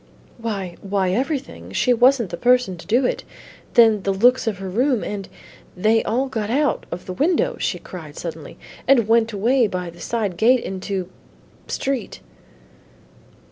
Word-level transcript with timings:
"Why, 0.39 0.77
why, 0.81 1.11
everything. 1.11 1.73
She 1.73 1.93
wasn't 1.93 2.31
the 2.31 2.35
person 2.35 2.75
to 2.75 2.87
do 2.87 3.05
it; 3.05 3.23
then 3.75 4.01
the 4.01 4.11
looks 4.11 4.47
of 4.47 4.57
her 4.57 4.67
room, 4.67 5.03
and 5.03 5.29
They 5.77 6.03
all 6.05 6.27
got 6.27 6.49
out 6.49 6.87
of 6.91 7.05
the 7.05 7.13
window," 7.13 7.57
she 7.59 7.77
cried 7.77 8.17
suddenly, 8.17 8.57
"and 8.87 9.07
went 9.07 9.31
away 9.31 9.67
by 9.67 9.91
the 9.91 10.01
side 10.01 10.37
gate 10.37 10.63
into 10.63 11.07
Street." 11.67 12.19